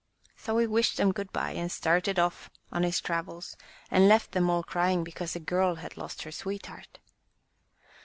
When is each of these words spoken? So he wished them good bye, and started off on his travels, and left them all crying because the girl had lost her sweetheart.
So 0.35 0.57
he 0.57 0.65
wished 0.65 0.97
them 0.97 1.11
good 1.11 1.31
bye, 1.31 1.51
and 1.51 1.71
started 1.71 2.17
off 2.17 2.49
on 2.71 2.81
his 2.81 2.99
travels, 2.99 3.55
and 3.91 4.07
left 4.07 4.31
them 4.31 4.49
all 4.49 4.63
crying 4.63 5.03
because 5.03 5.33
the 5.33 5.39
girl 5.39 5.75
had 5.75 5.95
lost 5.95 6.23
her 6.23 6.31
sweetheart. 6.31 6.97